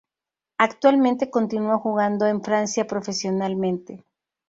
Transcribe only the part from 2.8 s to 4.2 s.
profesionalmente.